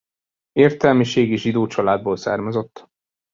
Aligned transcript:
Értelmiségi 0.51 1.37
zsidó 1.37 1.67
családból 1.67 2.17
származott. 2.17 2.85